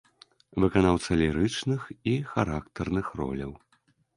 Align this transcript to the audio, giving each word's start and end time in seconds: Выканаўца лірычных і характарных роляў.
Выканаўца 0.63 1.11
лірычных 1.21 1.81
і 2.13 2.15
характарных 2.33 3.13
роляў. 3.21 3.53